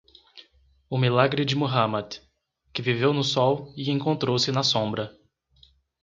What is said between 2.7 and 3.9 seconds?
que viveu no sol